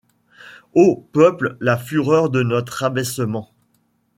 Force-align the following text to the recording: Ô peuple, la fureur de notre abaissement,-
Ô 0.73 0.95
peuple, 1.11 1.57
la 1.59 1.77
fureur 1.77 2.31
de 2.31 2.41
notre 2.41 2.81
abaissement,- 2.83 3.51